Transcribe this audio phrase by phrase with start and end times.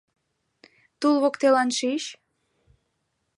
[0.99, 2.03] -Тул воктелан шич.